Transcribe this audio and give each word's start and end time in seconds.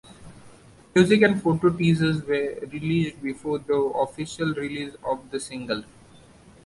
Music 0.95 1.21
and 1.21 1.43
photo 1.43 1.69
teasers 1.69 2.23
were 2.23 2.57
released 2.73 3.21
before 3.21 3.59
the 3.59 3.75
official 3.75 4.51
release 4.55 4.95
of 5.03 5.29
the 5.29 5.39
single. 5.39 5.83